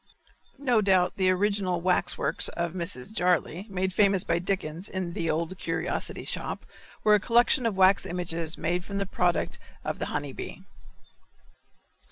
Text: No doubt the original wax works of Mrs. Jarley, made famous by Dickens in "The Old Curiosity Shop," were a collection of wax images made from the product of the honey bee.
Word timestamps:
No 0.57 0.81
doubt 0.81 1.17
the 1.17 1.29
original 1.29 1.79
wax 1.79 2.17
works 2.17 2.47
of 2.47 2.73
Mrs. 2.73 3.13
Jarley, 3.13 3.67
made 3.69 3.93
famous 3.93 4.23
by 4.23 4.39
Dickens 4.39 4.89
in 4.89 5.13
"The 5.13 5.29
Old 5.29 5.59
Curiosity 5.59 6.25
Shop," 6.25 6.65
were 7.03 7.13
a 7.13 7.19
collection 7.19 7.67
of 7.67 7.77
wax 7.77 8.07
images 8.07 8.57
made 8.57 8.83
from 8.83 8.97
the 8.97 9.05
product 9.05 9.59
of 9.85 9.99
the 9.99 10.07
honey 10.07 10.33
bee. 10.33 10.63